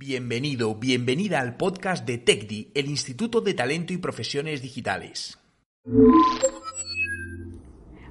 Bienvenido, 0.00 0.76
bienvenida 0.76 1.40
al 1.40 1.56
podcast 1.56 2.06
de 2.06 2.18
TECDI, 2.18 2.70
el 2.76 2.86
Instituto 2.86 3.40
de 3.40 3.52
Talento 3.52 3.92
y 3.92 3.96
Profesiones 3.96 4.62
Digitales. 4.62 5.36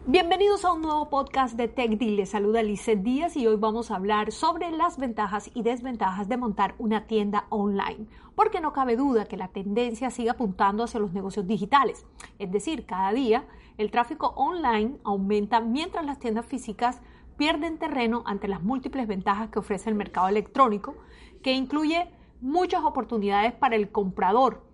Bienvenidos 0.05 0.66
a 0.66 0.73
un 0.73 0.81
nuevo 0.81 1.09
podcast 1.09 1.55
de 1.55 1.70
TechD. 1.70 2.02
Les 2.02 2.30
saluda 2.30 2.61
Lizeth 2.61 3.03
Díaz 3.03 3.38
y 3.38 3.47
hoy 3.47 3.55
vamos 3.55 3.89
a 3.89 3.95
hablar 3.95 4.34
sobre 4.34 4.70
las 4.71 4.97
ventajas 4.97 5.49
y 5.53 5.63
desventajas 5.63 6.27
de 6.27 6.35
montar 6.35 6.75
una 6.77 7.08
tienda 7.08 7.45
online. 7.49 8.08
Porque 8.35 8.59
no 8.59 8.73
cabe 8.73 8.97
duda 8.97 9.23
que 9.23 9.38
la 9.38 9.47
tendencia 9.47 10.11
sigue 10.11 10.31
apuntando 10.31 10.83
hacia 10.83 10.99
los 10.99 11.13
negocios 11.13 11.47
digitales. 11.47 12.05
Es 12.38 12.52
decir, 12.52 12.85
cada 12.85 13.13
día 13.13 13.45
el 13.77 13.91
tráfico 13.91 14.33
online 14.35 14.97
aumenta 15.05 15.61
mientras 15.61 16.05
las 16.05 16.19
tiendas 16.19 16.45
físicas 16.45 16.99
pierden 17.37 17.77
terreno 17.77 18.23
ante 18.25 18.47
las 18.47 18.63
múltiples 18.63 19.07
ventajas 19.07 19.49
que 19.49 19.59
ofrece 19.59 19.89
el 19.89 19.95
mercado 19.95 20.27
electrónico, 20.27 20.95
que 21.41 21.53
incluye 21.53 22.09
muchas 22.41 22.83
oportunidades 22.83 23.53
para 23.53 23.75
el 23.75 23.89
comprador, 23.91 24.65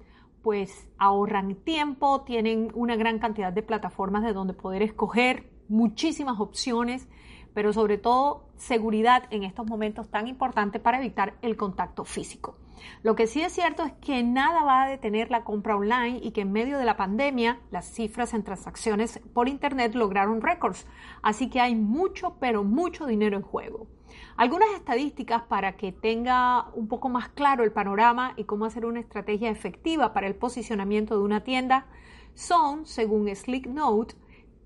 pues 0.41 0.87
ahorran 0.97 1.55
tiempo, 1.55 2.21
tienen 2.21 2.71
una 2.73 2.95
gran 2.95 3.19
cantidad 3.19 3.53
de 3.53 3.63
plataformas 3.63 4.23
de 4.23 4.33
donde 4.33 4.53
poder 4.53 4.81
escoger, 4.81 5.49
muchísimas 5.69 6.39
opciones, 6.39 7.07
pero 7.53 7.71
sobre 7.71 7.97
todo 7.97 8.49
seguridad 8.57 9.23
en 9.29 9.43
estos 9.43 9.65
momentos 9.65 10.09
tan 10.09 10.27
importantes 10.27 10.81
para 10.81 10.99
evitar 10.99 11.35
el 11.41 11.55
contacto 11.55 12.03
físico. 12.03 12.57
Lo 13.01 13.15
que 13.15 13.27
sí 13.27 13.41
es 13.41 13.53
cierto 13.53 13.83
es 13.83 13.93
que 13.93 14.23
nada 14.23 14.63
va 14.63 14.83
a 14.83 14.89
detener 14.89 15.29
la 15.31 15.43
compra 15.43 15.75
online 15.75 16.19
y 16.21 16.31
que 16.31 16.41
en 16.41 16.51
medio 16.51 16.77
de 16.77 16.85
la 16.85 16.97
pandemia 16.97 17.59
las 17.71 17.85
cifras 17.85 18.33
en 18.33 18.43
transacciones 18.43 19.19
por 19.33 19.47
Internet 19.47 19.95
lograron 19.95 20.41
récords. 20.41 20.87
Así 21.21 21.49
que 21.49 21.59
hay 21.59 21.75
mucho, 21.75 22.37
pero 22.39 22.63
mucho 22.63 23.05
dinero 23.05 23.37
en 23.37 23.43
juego. 23.43 23.87
Algunas 24.35 24.69
estadísticas 24.75 25.43
para 25.43 25.77
que 25.77 25.91
tenga 25.91 26.67
un 26.73 26.87
poco 26.87 27.09
más 27.09 27.29
claro 27.29 27.63
el 27.63 27.71
panorama 27.71 28.33
y 28.35 28.45
cómo 28.45 28.65
hacer 28.65 28.85
una 28.85 28.99
estrategia 28.99 29.49
efectiva 29.49 30.13
para 30.13 30.27
el 30.27 30.35
posicionamiento 30.35 31.15
de 31.17 31.23
una 31.23 31.43
tienda 31.43 31.85
son, 32.33 32.85
según 32.85 33.33
Slick 33.35 33.67
Note, 33.67 34.15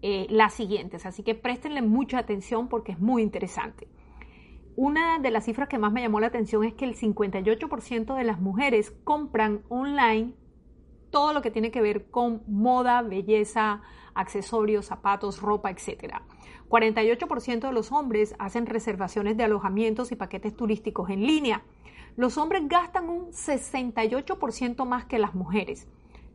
eh, 0.02 0.28
las 0.30 0.54
siguientes. 0.54 1.06
Así 1.06 1.24
que 1.24 1.36
préstenle 1.36 1.82
mucha 1.82 2.20
atención 2.20 2.70
porque 2.70 2.94
es 2.94 3.00
muy 3.00 3.22
interesante. 3.22 3.88
Una 4.78 5.18
de 5.18 5.32
las 5.32 5.46
cifras 5.46 5.68
que 5.68 5.80
más 5.80 5.92
me 5.92 6.04
llamó 6.04 6.20
la 6.20 6.28
atención 6.28 6.64
es 6.64 6.76
que 6.76 6.86
el 6.86 6.96
58% 6.96 8.16
de 8.16 8.24
las 8.24 8.40
mujeres 8.40 8.94
compran 9.04 9.64
online 9.70 10.36
todo 11.10 11.34
lo 11.34 11.42
que 11.42 11.50
tiene 11.50 11.72
que 11.72 11.82
ver 11.82 12.12
con 12.12 12.44
moda, 12.46 13.02
belleza, 13.02 13.82
accesorios, 14.14 14.86
zapatos, 14.86 15.42
ropa, 15.42 15.72
etc. 15.72 16.18
48% 16.70 17.62
de 17.62 17.74
los 17.74 17.92
hombres 17.92 18.36
hacen 18.38 18.68
reservaciones 18.68 19.36
de 19.36 19.46
alojamientos 19.46 20.12
y 20.12 20.16
paquetes 20.16 20.56
turísticos 20.56 21.10
en 21.10 21.26
línea. 21.26 21.64
Los 22.16 22.38
hombres 22.38 22.68
gastan 22.68 23.10
un 23.10 23.32
68% 23.32 24.86
más 24.86 25.06
que 25.06 25.18
las 25.18 25.34
mujeres. 25.34 25.88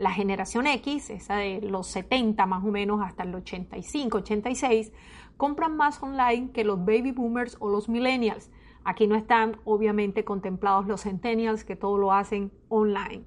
La 0.03 0.11
generación 0.11 0.67
X, 0.67 1.11
esa 1.11 1.37
de 1.37 1.61
los 1.61 1.87
70 1.87 2.45
más 2.47 2.65
o 2.65 2.73
menos 2.73 3.01
hasta 3.05 3.23
el 3.23 3.33
85, 3.37 4.19
86, 4.19 4.93
compran 5.37 5.77
más 5.77 6.03
online 6.03 6.51
que 6.51 6.65
los 6.65 6.81
baby 6.81 7.13
boomers 7.13 7.57
o 7.61 7.69
los 7.69 7.89
millennials. 7.89 8.51
Aquí 8.83 9.07
no 9.07 9.15
están 9.15 9.61
obviamente 9.63 10.25
contemplados 10.25 10.89
los 10.89 11.03
centennials 11.03 11.63
que 11.63 11.77
todo 11.77 11.99
lo 11.99 12.13
hacen 12.13 12.51
online. 12.69 13.23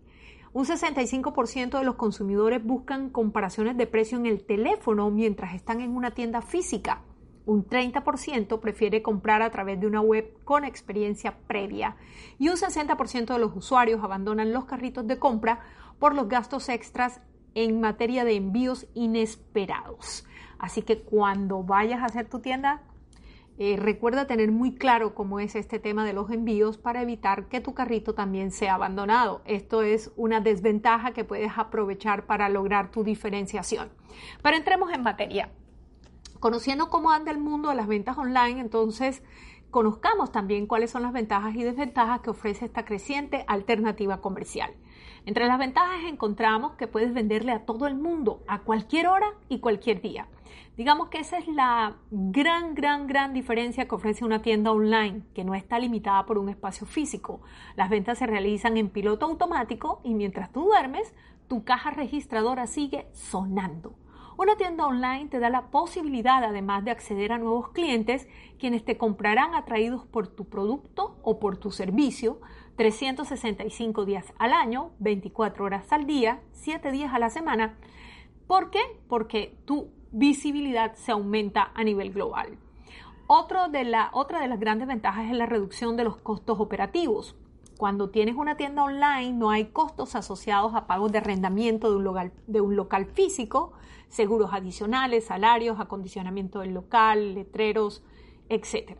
Un 0.51 0.65
65% 0.65 1.79
de 1.79 1.85
los 1.85 1.95
consumidores 1.95 2.61
buscan 2.61 3.09
comparaciones 3.09 3.77
de 3.77 3.87
precio 3.87 4.17
en 4.17 4.25
el 4.25 4.43
teléfono 4.43 5.09
mientras 5.11 5.55
están 5.55 5.79
en 5.79 5.95
una 5.95 6.11
tienda 6.11 6.41
física. 6.41 7.03
Un 7.45 7.65
30% 7.65 8.59
prefiere 8.59 9.01
comprar 9.01 9.41
a 9.43 9.51
través 9.51 9.79
de 9.79 9.87
una 9.87 10.01
web 10.01 10.33
con 10.43 10.65
experiencia 10.65 11.37
previa. 11.47 11.95
Y 12.37 12.49
un 12.49 12.55
60% 12.55 13.33
de 13.33 13.39
los 13.39 13.55
usuarios 13.55 14.03
abandonan 14.03 14.51
los 14.51 14.65
carritos 14.65 15.07
de 15.07 15.19
compra 15.19 15.61
por 15.99 16.13
los 16.15 16.27
gastos 16.27 16.69
extras 16.69 17.21
en 17.53 17.79
materia 17.79 18.25
de 18.25 18.35
envíos 18.35 18.87
inesperados. 18.93 20.25
Así 20.59 20.81
que 20.81 21.01
cuando 21.01 21.63
vayas 21.63 22.01
a 22.01 22.05
hacer 22.05 22.29
tu 22.29 22.39
tienda, 22.39 22.83
eh, 23.57 23.77
recuerda 23.77 24.27
tener 24.27 24.51
muy 24.51 24.75
claro 24.75 25.15
cómo 25.15 25.39
es 25.39 25.55
este 25.55 25.79
tema 25.79 26.03
de 26.05 26.11
los 26.11 26.29
envíos 26.29 26.77
para 26.77 27.01
evitar 27.01 27.47
que 27.47 27.61
tu 27.61 27.73
carrito 27.73 28.13
también 28.13 28.51
sea 28.51 28.73
abandonado. 28.73 29.41
Esto 29.45 29.81
es 29.81 30.11
una 30.17 30.41
desventaja 30.41 31.11
que 31.11 31.23
puedes 31.23 31.51
aprovechar 31.57 32.25
para 32.25 32.49
lograr 32.49 32.91
tu 32.91 33.05
diferenciación. 33.05 33.89
Pero 34.41 34.57
entremos 34.57 34.91
en 34.91 35.03
materia. 35.03 35.51
Conociendo 36.41 36.89
cómo 36.89 37.11
anda 37.11 37.31
el 37.31 37.37
mundo 37.37 37.69
de 37.69 37.75
las 37.75 37.87
ventas 37.87 38.17
online, 38.17 38.59
entonces 38.59 39.23
conozcamos 39.75 40.31
también 40.31 40.67
cuáles 40.67 40.89
son 40.89 41.01
las 41.01 41.11
ventajas 41.11 41.53
y 41.53 41.61
desventajas 41.61 42.21
que 42.21 42.29
ofrece 42.29 42.63
esta 42.63 42.85
creciente 42.85 43.43
alternativa 43.45 44.21
comercial. 44.21 44.71
Entre 45.25 45.47
las 45.47 45.59
ventajas 45.59 46.05
encontramos 46.05 46.75
que 46.75 46.87
puedes 46.87 47.13
venderle 47.13 47.51
a 47.51 47.65
todo 47.65 47.85
el 47.85 47.95
mundo, 47.95 48.41
a 48.47 48.59
cualquier 48.59 49.07
hora 49.07 49.33
y 49.49 49.59
cualquier 49.59 50.01
día. 50.01 50.29
Digamos 50.77 51.09
que 51.09 51.19
esa 51.19 51.39
es 51.39 51.49
la 51.49 51.97
gran, 52.09 52.73
gran, 52.73 53.05
gran 53.05 53.33
diferencia 53.33 53.85
que 53.85 53.95
ofrece 53.95 54.23
una 54.23 54.41
tienda 54.41 54.71
online, 54.71 55.23
que 55.33 55.43
no 55.43 55.55
está 55.55 55.77
limitada 55.77 56.25
por 56.25 56.37
un 56.37 56.47
espacio 56.47 56.87
físico. 56.87 57.41
Las 57.75 57.89
ventas 57.89 58.17
se 58.19 58.27
realizan 58.27 58.77
en 58.77 58.87
piloto 58.87 59.25
automático 59.25 59.99
y 60.05 60.13
mientras 60.13 60.53
tú 60.53 60.63
duermes, 60.63 61.13
tu 61.49 61.65
caja 61.65 61.91
registradora 61.91 62.65
sigue 62.65 63.07
sonando. 63.11 63.93
Una 64.37 64.57
tienda 64.57 64.85
online 64.85 65.29
te 65.29 65.39
da 65.39 65.49
la 65.49 65.67
posibilidad, 65.67 66.43
además 66.43 66.83
de 66.83 66.91
acceder 66.91 67.31
a 67.31 67.37
nuevos 67.37 67.69
clientes, 67.69 68.27
quienes 68.59 68.83
te 68.83 68.97
comprarán 68.97 69.55
atraídos 69.55 70.05
por 70.05 70.27
tu 70.27 70.43
producto 70.49 71.15
o 71.23 71.39
por 71.39 71.55
tu 71.55 71.71
servicio 71.71 72.41
365 72.75 74.03
días 74.03 74.33
al 74.37 74.51
año, 74.51 74.91
24 74.99 75.63
horas 75.63 75.93
al 75.93 76.05
día, 76.05 76.41
7 76.51 76.91
días 76.91 77.13
a 77.13 77.19
la 77.19 77.29
semana. 77.29 77.77
¿Por 78.45 78.71
qué? 78.71 78.81
Porque 79.07 79.57
tu 79.63 79.87
visibilidad 80.11 80.95
se 80.95 81.13
aumenta 81.13 81.71
a 81.73 81.85
nivel 81.85 82.11
global. 82.11 82.57
otra 83.27 83.69
de 83.69 83.85
las 83.85 84.59
grandes 84.59 84.89
ventajas 84.89 85.27
es 85.31 85.37
la 85.37 85.45
reducción 85.45 85.95
de 85.95 86.03
los 86.03 86.17
costos 86.17 86.59
operativos. 86.59 87.37
Cuando 87.77 88.09
tienes 88.09 88.35
una 88.35 88.55
tienda 88.55 88.83
online 88.83 89.33
no 89.33 89.49
hay 89.49 89.65
costos 89.65 90.15
asociados 90.15 90.75
a 90.75 90.87
pagos 90.87 91.11
de 91.11 91.17
arrendamiento 91.19 91.89
de 92.47 92.61
un 92.61 92.75
local 92.75 93.05
físico, 93.05 93.73
seguros 94.15 94.53
adicionales, 94.53 95.25
salarios, 95.25 95.79
acondicionamiento 95.79 96.59
del 96.59 96.73
local, 96.73 97.35
letreros, 97.35 98.01
etc. 98.47 98.97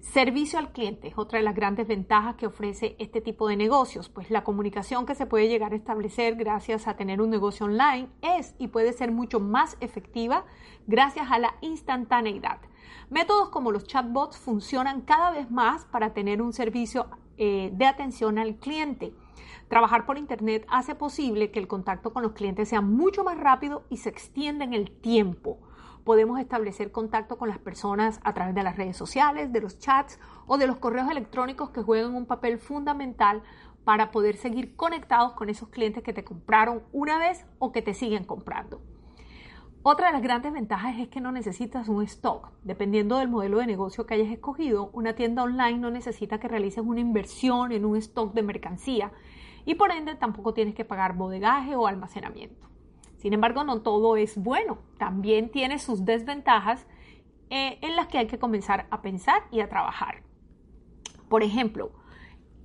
Servicio 0.00 0.58
al 0.58 0.72
cliente 0.72 1.08
es 1.08 1.18
otra 1.18 1.38
de 1.38 1.44
las 1.44 1.54
grandes 1.54 1.86
ventajas 1.86 2.34
que 2.36 2.46
ofrece 2.46 2.96
este 2.98 3.20
tipo 3.20 3.46
de 3.46 3.56
negocios, 3.56 4.08
pues 4.08 4.30
la 4.30 4.42
comunicación 4.42 5.04
que 5.04 5.14
se 5.14 5.26
puede 5.26 5.48
llegar 5.48 5.72
a 5.72 5.76
establecer 5.76 6.34
gracias 6.36 6.88
a 6.88 6.96
tener 6.96 7.20
un 7.20 7.28
negocio 7.28 7.66
online 7.66 8.08
es 8.22 8.54
y 8.58 8.68
puede 8.68 8.94
ser 8.94 9.12
mucho 9.12 9.38
más 9.38 9.76
efectiva 9.80 10.46
gracias 10.86 11.30
a 11.30 11.38
la 11.38 11.54
instantaneidad. 11.60 12.58
Métodos 13.10 13.50
como 13.50 13.70
los 13.70 13.84
chatbots 13.84 14.38
funcionan 14.38 15.02
cada 15.02 15.30
vez 15.30 15.50
más 15.50 15.84
para 15.84 16.14
tener 16.14 16.40
un 16.40 16.54
servicio 16.54 17.06
eh, 17.36 17.70
de 17.74 17.84
atención 17.84 18.38
al 18.38 18.56
cliente. 18.56 19.12
Trabajar 19.70 20.04
por 20.04 20.18
Internet 20.18 20.66
hace 20.68 20.96
posible 20.96 21.52
que 21.52 21.60
el 21.60 21.68
contacto 21.68 22.12
con 22.12 22.24
los 22.24 22.32
clientes 22.32 22.68
sea 22.68 22.80
mucho 22.80 23.22
más 23.22 23.38
rápido 23.38 23.84
y 23.88 23.98
se 23.98 24.08
extienda 24.08 24.64
en 24.64 24.74
el 24.74 24.90
tiempo. 24.90 25.60
Podemos 26.02 26.40
establecer 26.40 26.90
contacto 26.90 27.38
con 27.38 27.48
las 27.48 27.58
personas 27.58 28.18
a 28.24 28.34
través 28.34 28.56
de 28.56 28.64
las 28.64 28.76
redes 28.76 28.96
sociales, 28.96 29.52
de 29.52 29.60
los 29.60 29.78
chats 29.78 30.18
o 30.48 30.58
de 30.58 30.66
los 30.66 30.78
correos 30.78 31.08
electrónicos 31.08 31.70
que 31.70 31.82
juegan 31.82 32.16
un 32.16 32.26
papel 32.26 32.58
fundamental 32.58 33.44
para 33.84 34.10
poder 34.10 34.36
seguir 34.36 34.74
conectados 34.74 35.34
con 35.34 35.48
esos 35.48 35.68
clientes 35.68 36.02
que 36.02 36.12
te 36.12 36.24
compraron 36.24 36.82
una 36.90 37.18
vez 37.18 37.46
o 37.60 37.70
que 37.70 37.80
te 37.80 37.94
siguen 37.94 38.24
comprando. 38.24 38.80
Otra 39.84 40.08
de 40.08 40.14
las 40.14 40.22
grandes 40.22 40.52
ventajas 40.52 40.98
es 40.98 41.06
que 41.06 41.20
no 41.20 41.30
necesitas 41.30 41.88
un 41.88 42.02
stock. 42.02 42.50
Dependiendo 42.64 43.18
del 43.18 43.28
modelo 43.28 43.58
de 43.58 43.68
negocio 43.68 44.04
que 44.04 44.14
hayas 44.14 44.32
escogido, 44.32 44.90
una 44.92 45.14
tienda 45.14 45.44
online 45.44 45.78
no 45.78 45.92
necesita 45.92 46.40
que 46.40 46.48
realices 46.48 46.84
una 46.84 47.00
inversión 47.00 47.70
en 47.70 47.84
un 47.84 47.96
stock 47.96 48.34
de 48.34 48.42
mercancía 48.42 49.12
y 49.64 49.74
por 49.74 49.90
ende 49.92 50.14
tampoco 50.14 50.54
tienes 50.54 50.74
que 50.74 50.84
pagar 50.84 51.16
bodegaje 51.16 51.76
o 51.76 51.86
almacenamiento. 51.86 52.68
Sin 53.16 53.32
embargo, 53.32 53.64
no 53.64 53.82
todo 53.82 54.16
es 54.16 54.36
bueno. 54.36 54.78
También 54.98 55.50
tiene 55.50 55.78
sus 55.78 56.04
desventajas 56.04 56.86
eh, 57.50 57.78
en 57.82 57.96
las 57.96 58.06
que 58.06 58.18
hay 58.18 58.26
que 58.26 58.38
comenzar 58.38 58.86
a 58.90 59.02
pensar 59.02 59.42
y 59.50 59.60
a 59.60 59.68
trabajar. 59.68 60.22
Por 61.28 61.42
ejemplo, 61.42 61.92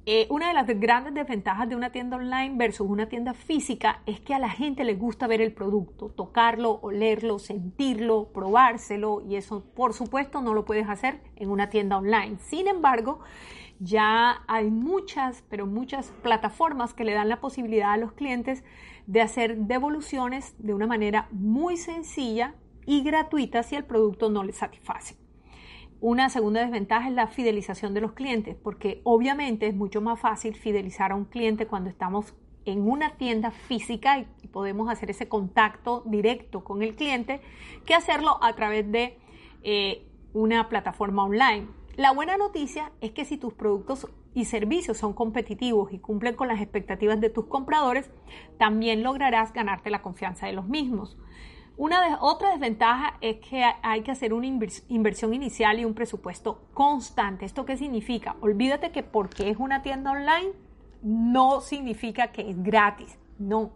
Eh, 0.07 0.27
una 0.29 0.49
de 0.49 0.53
las 0.53 0.67
grandes 0.67 1.15
desventajas 1.15 1.67
de 1.67 1.75
una 1.75 1.89
tienda 1.89 2.17
online 2.17 2.53
versus 2.57 2.87
una 2.87 3.07
tienda 3.07 3.33
física 3.33 4.03
es 4.05 4.19
que 4.19 4.35
a 4.35 4.39
la 4.39 4.51
gente 4.51 4.83
le 4.83 4.93
gusta 4.93 5.25
ver 5.25 5.41
el 5.41 5.51
producto, 5.51 6.09
tocarlo, 6.09 6.79
olerlo, 6.83 7.39
sentirlo, 7.39 8.29
probárselo 8.31 9.23
y 9.27 9.35
eso 9.35 9.63
por 9.73 9.93
supuesto 9.93 10.41
no 10.41 10.53
lo 10.53 10.63
puedes 10.63 10.87
hacer 10.87 11.21
en 11.37 11.49
una 11.49 11.69
tienda 11.69 11.97
online. 11.97 12.37
Sin 12.37 12.67
embargo, 12.67 13.21
ya 13.79 14.43
hay 14.47 14.69
muchas, 14.69 15.43
pero 15.49 15.65
muchas 15.65 16.11
plataformas 16.23 16.93
que 16.93 17.03
le 17.03 17.13
dan 17.13 17.29
la 17.29 17.41
posibilidad 17.41 17.91
a 17.91 17.97
los 17.97 18.13
clientes 18.13 18.63
de 19.07 19.21
hacer 19.21 19.57
devoluciones 19.57 20.55
de 20.59 20.73
una 20.73 20.87
manera 20.87 21.27
muy 21.31 21.77
sencilla 21.77 22.55
y 22.85 23.03
gratuita 23.03 23.63
si 23.63 23.75
el 23.75 23.83
producto 23.83 24.29
no 24.29 24.43
les 24.43 24.57
satisface. 24.57 25.15
Una 26.01 26.29
segunda 26.29 26.61
desventaja 26.61 27.07
es 27.07 27.13
la 27.13 27.27
fidelización 27.27 27.93
de 27.93 28.01
los 28.01 28.13
clientes, 28.13 28.55
porque 28.55 29.01
obviamente 29.03 29.67
es 29.67 29.75
mucho 29.75 30.01
más 30.01 30.19
fácil 30.19 30.55
fidelizar 30.55 31.11
a 31.11 31.15
un 31.15 31.25
cliente 31.25 31.67
cuando 31.67 31.89
estamos 31.89 32.33
en 32.65 32.87
una 32.89 33.11
tienda 33.11 33.51
física 33.51 34.19
y 34.19 34.47
podemos 34.47 34.89
hacer 34.89 35.11
ese 35.11 35.27
contacto 35.27 36.03
directo 36.05 36.63
con 36.63 36.81
el 36.81 36.95
cliente 36.95 37.41
que 37.85 37.93
hacerlo 37.93 38.39
a 38.43 38.53
través 38.53 38.91
de 38.91 39.17
eh, 39.63 40.05
una 40.33 40.67
plataforma 40.67 41.23
online. 41.23 41.67
La 41.95 42.11
buena 42.11 42.35
noticia 42.35 42.91
es 42.99 43.11
que 43.11 43.23
si 43.23 43.37
tus 43.37 43.53
productos 43.53 44.09
y 44.33 44.45
servicios 44.45 44.97
son 44.97 45.13
competitivos 45.13 45.93
y 45.93 45.99
cumplen 45.99 46.35
con 46.35 46.49
las 46.49 46.59
expectativas 46.59 47.21
de 47.21 47.29
tus 47.29 47.45
compradores, 47.45 48.11
también 48.57 49.01
lograrás 49.01 49.53
ganarte 49.53 49.89
la 49.89 50.01
confianza 50.01 50.45
de 50.45 50.53
los 50.53 50.67
mismos. 50.67 51.17
Una 51.77 52.19
otra 52.21 52.51
desventaja 52.51 53.17
es 53.21 53.37
que 53.37 53.63
hay 53.81 54.01
que 54.01 54.11
hacer 54.11 54.33
una 54.33 54.45
inversión 54.45 55.33
inicial 55.33 55.79
y 55.79 55.85
un 55.85 55.93
presupuesto 55.93 56.67
constante. 56.73 57.45
¿Esto 57.45 57.65
qué 57.65 57.77
significa? 57.77 58.35
Olvídate 58.41 58.91
que 58.91 59.03
porque 59.03 59.49
es 59.49 59.57
una 59.57 59.81
tienda 59.81 60.11
online 60.11 60.51
no 61.01 61.61
significa 61.61 62.31
que 62.31 62.49
es 62.49 62.61
gratis. 62.61 63.17
No. 63.39 63.71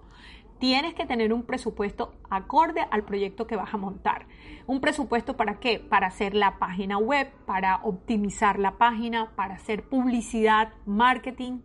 Tienes 0.60 0.94
que 0.94 1.06
tener 1.06 1.32
un 1.34 1.44
presupuesto 1.44 2.16
acorde 2.30 2.86
al 2.92 3.04
proyecto 3.04 3.48
que 3.48 3.56
vas 3.56 3.74
a 3.74 3.78
montar. 3.78 4.28
¿Un 4.68 4.82
presupuesto 4.82 5.38
para 5.38 5.60
qué? 5.60 5.80
Para 5.80 6.08
hacer 6.08 6.34
la 6.36 6.60
página 6.60 6.98
web, 6.98 7.32
para 7.46 7.78
optimizar 7.84 8.60
la 8.60 8.78
página, 8.78 9.32
para 9.36 9.56
hacer 9.56 9.84
publicidad, 9.84 10.74
marketing, 10.86 11.62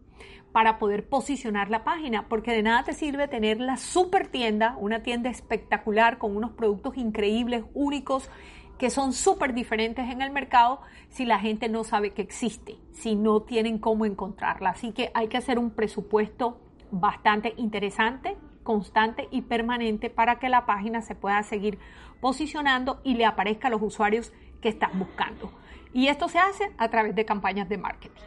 para 0.52 0.78
poder 0.78 1.08
posicionar 1.08 1.68
la 1.70 1.82
página, 1.82 2.28
porque 2.28 2.52
de 2.52 2.62
nada 2.62 2.84
te 2.84 2.92
sirve 2.92 3.26
tener 3.26 3.58
la 3.58 3.76
super 3.76 4.28
tienda, 4.28 4.76
una 4.78 5.02
tienda 5.02 5.28
espectacular 5.28 6.18
con 6.18 6.36
unos 6.36 6.52
productos 6.52 6.96
increíbles, 6.96 7.64
únicos, 7.74 8.30
que 8.78 8.90
son 8.90 9.12
súper 9.12 9.54
diferentes 9.54 10.08
en 10.08 10.22
el 10.22 10.30
mercado 10.30 10.80
si 11.08 11.24
la 11.24 11.40
gente 11.40 11.68
no 11.68 11.82
sabe 11.82 12.12
que 12.12 12.22
existe, 12.22 12.76
si 12.92 13.16
no 13.16 13.42
tienen 13.42 13.78
cómo 13.78 14.06
encontrarla. 14.06 14.70
Así 14.70 14.92
que 14.92 15.10
hay 15.14 15.26
que 15.26 15.36
hacer 15.36 15.58
un 15.58 15.70
presupuesto 15.70 16.60
bastante 16.92 17.54
interesante, 17.56 18.36
constante 18.64 19.28
y 19.30 19.42
permanente 19.42 20.10
para 20.10 20.40
que 20.40 20.48
la 20.48 20.66
página 20.66 21.02
se 21.02 21.14
pueda 21.14 21.42
seguir 21.44 21.78
posicionando 22.20 23.00
y 23.04 23.14
le 23.14 23.26
aparezca 23.26 23.68
a 23.68 23.70
los 23.70 23.82
usuarios 23.82 24.32
que 24.60 24.70
están 24.70 24.98
buscando. 24.98 25.52
Y 25.92 26.08
esto 26.08 26.28
se 26.28 26.38
hace 26.38 26.72
a 26.76 26.88
través 26.88 27.14
de 27.14 27.24
campañas 27.24 27.68
de 27.68 27.78
marketing. 27.78 28.22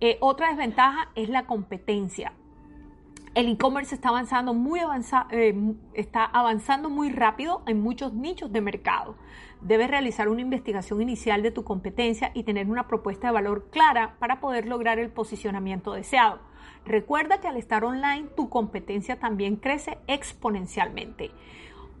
Eh, 0.00 0.18
otra 0.20 0.48
desventaja 0.48 1.08
es 1.16 1.28
la 1.28 1.46
competencia. 1.46 2.32
El 3.34 3.48
e-commerce 3.48 3.96
está 3.96 4.10
avanzando 4.10 4.54
muy 4.54 4.80
eh, 5.32 5.74
está 5.94 6.24
avanzando 6.24 6.88
muy 6.88 7.10
rápido 7.10 7.62
en 7.66 7.80
muchos 7.80 8.12
nichos 8.12 8.52
de 8.52 8.60
mercado. 8.60 9.16
Debes 9.60 9.90
realizar 9.90 10.28
una 10.28 10.42
investigación 10.42 11.02
inicial 11.02 11.42
de 11.42 11.50
tu 11.50 11.64
competencia 11.64 12.30
y 12.34 12.44
tener 12.44 12.68
una 12.68 12.86
propuesta 12.86 13.28
de 13.28 13.32
valor 13.32 13.70
clara 13.70 14.14
para 14.20 14.38
poder 14.38 14.68
lograr 14.68 15.00
el 15.00 15.10
posicionamiento 15.10 15.94
deseado. 15.94 16.38
Recuerda 16.84 17.40
que 17.40 17.48
al 17.48 17.56
estar 17.56 17.84
online 17.84 18.28
tu 18.36 18.48
competencia 18.48 19.18
también 19.18 19.56
crece 19.56 19.98
exponencialmente. 20.06 21.30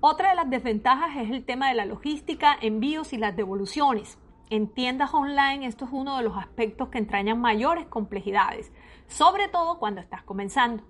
Otra 0.00 0.30
de 0.30 0.36
las 0.36 0.50
desventajas 0.50 1.16
es 1.16 1.30
el 1.30 1.44
tema 1.44 1.68
de 1.68 1.74
la 1.74 1.86
logística, 1.86 2.56
envíos 2.60 3.12
y 3.12 3.16
las 3.16 3.34
devoluciones. 3.34 4.18
En 4.50 4.68
tiendas 4.68 5.14
online 5.14 5.66
esto 5.66 5.86
es 5.86 5.90
uno 5.92 6.18
de 6.18 6.22
los 6.22 6.36
aspectos 6.36 6.88
que 6.88 6.98
entrañan 6.98 7.40
mayores 7.40 7.86
complejidades, 7.86 8.70
sobre 9.06 9.48
todo 9.48 9.78
cuando 9.78 10.02
estás 10.02 10.22
comenzando. 10.22 10.84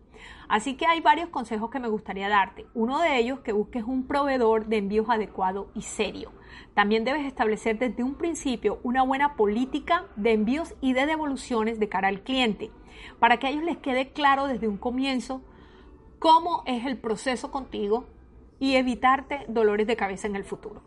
Así 0.49 0.77
que 0.77 0.87
hay 0.87 1.01
varios 1.01 1.29
consejos 1.29 1.71
que 1.71 1.81
me 1.81 1.89
gustaría 1.89 2.29
darte. 2.29 2.67
Uno 2.75 2.99
de 3.01 3.19
ellos, 3.19 3.41
que 3.41 3.53
busques 3.53 3.85
un 3.85 4.07
proveedor 4.07 4.67
de 4.67 4.79
envíos 4.79 5.09
adecuado 5.09 5.71
y 5.75 5.83
serio. 5.83 6.33
También 6.75 7.05
debes 7.05 7.27
establecer 7.27 7.79
desde 7.79 8.03
un 8.03 8.15
principio 8.15 8.81
una 8.83 9.03
buena 9.03 9.37
política 9.37 10.07
de 10.17 10.33
envíos 10.33 10.75
y 10.81 10.93
de 10.93 11.07
devoluciones 11.07 11.79
de 11.79 11.89
cara 11.89 12.09
al 12.09 12.23
cliente, 12.23 12.71
para 13.19 13.39
que 13.39 13.47
a 13.47 13.51
ellos 13.51 13.65
les 13.65 13.79
quede 13.79 14.13
claro 14.13 14.47
desde 14.47 14.69
un 14.69 14.77
comienzo 14.77 15.43
cómo 16.19 16.63
es 16.67 16.87
el 16.87 16.97
proceso 16.99 17.51
contigo 17.51 18.07
y 18.59 18.77
evitarte 18.77 19.45
dolores 19.49 19.87
de 19.87 19.97
cabeza 19.97 20.27
en 20.27 20.37
el 20.37 20.45
futuro. 20.45 20.83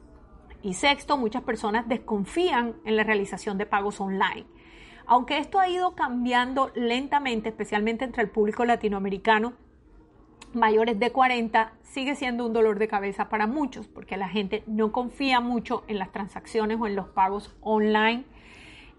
Y 0.64 0.74
sexto, 0.74 1.18
muchas 1.18 1.44
personas 1.44 1.88
desconfían 1.88 2.76
en 2.86 2.96
la 2.96 3.04
realización 3.04 3.58
de 3.58 3.66
pagos 3.66 4.02
online. 4.02 4.46
Aunque 5.06 5.38
esto 5.38 5.60
ha 5.60 5.70
ido 5.70 5.96
cambiando 5.96 6.72
lentamente, 6.76 7.50
especialmente 7.50 8.04
entre 8.04 8.24
el 8.24 8.30
público 8.30 8.66
latinoamericano, 8.66 9.54
mayores 10.54 11.00
de 11.00 11.12
40 11.12 11.74
sigue 11.84 12.16
siendo 12.16 12.46
un 12.46 12.54
dolor 12.54 12.80
de 12.80 12.88
cabeza 12.88 13.30
para 13.30 13.48
muchos 13.48 13.88
porque 13.88 14.18
la 14.18 14.30
gente 14.30 14.64
no 14.68 14.92
confía 14.92 15.40
mucho 15.40 15.84
en 15.88 16.00
las 16.00 16.12
transacciones 16.12 16.80
o 16.80 16.88
en 16.88 16.96
los 16.96 17.08
pagos 17.08 17.56
online 17.62 18.26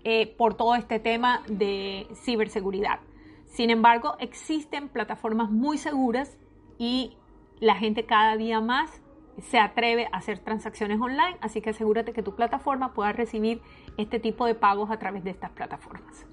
eh, 0.05 0.35
por 0.37 0.55
todo 0.55 0.75
este 0.75 0.99
tema 1.01 1.43
de 1.49 2.07
ciberseguridad. 2.15 3.01
Sin 3.47 3.71
embargo, 3.71 4.17
existen 4.21 4.89
plataformas 4.89 5.51
muy 5.51 5.79
seguras 5.79 6.39
y 6.79 7.17
la 7.61 7.75
gente 7.75 8.05
cada 8.05 8.37
día 8.37 8.61
más 8.61 9.03
se 9.41 9.59
atreve 9.59 10.09
a 10.13 10.19
hacer 10.19 10.39
transacciones 10.39 11.01
online, 11.01 11.37
así 11.41 11.61
que 11.61 11.71
asegúrate 11.71 12.13
que 12.13 12.23
tu 12.23 12.35
plataforma 12.35 12.93
pueda 12.93 13.13
recibir 13.13 13.61
este 13.97 14.21
tipo 14.21 14.47
de 14.47 14.55
pagos 14.55 14.91
a 14.91 14.99
través 14.99 15.25
de 15.25 15.31
estas 15.31 15.51
plataformas. 15.51 16.27